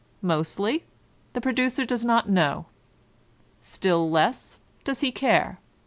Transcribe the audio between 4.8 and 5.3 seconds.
does he